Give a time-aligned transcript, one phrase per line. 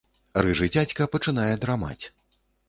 [0.45, 2.01] Рыжы дзядзька пачынае драмаць.